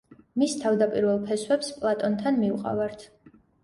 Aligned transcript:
მის 0.43 0.55
თავდაპირველ 0.63 1.21
ფესვებს 1.29 1.71
პლატონთან 1.79 2.43
მივყავართ. 2.45 3.11